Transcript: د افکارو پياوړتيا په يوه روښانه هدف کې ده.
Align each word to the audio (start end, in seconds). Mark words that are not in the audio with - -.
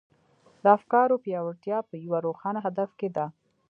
د 0.63 0.65
افکارو 0.77 1.15
پياوړتيا 1.23 1.77
په 1.89 1.93
يوه 2.05 2.19
روښانه 2.27 2.59
هدف 2.67 2.89
کې 2.99 3.09
ده. 3.15 3.25